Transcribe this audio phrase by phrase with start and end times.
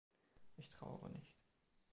[0.55, 1.37] Ich trauere nicht.